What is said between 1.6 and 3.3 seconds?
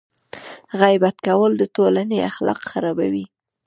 ټولنې اخلاق خرابوي.